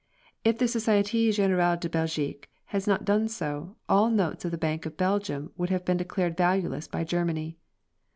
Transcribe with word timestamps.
If 0.43 0.57
the 0.57 0.65
Société 0.65 1.27
Générale 1.29 1.79
de 1.79 1.87
Belgique 1.87 2.49
had 2.65 2.87
not 2.87 3.05
done 3.05 3.27
so, 3.27 3.75
all 3.87 4.09
notes 4.09 4.43
of 4.43 4.49
the 4.49 4.57
Bank 4.57 4.87
of 4.87 4.97
Belgium 4.97 5.51
would 5.57 5.69
have 5.69 5.85
been 5.85 5.97
declared 5.97 6.35
valueless 6.37 6.87
by 6.87 7.03
Germany. 7.03 7.59